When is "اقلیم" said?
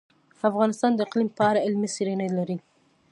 1.05-1.29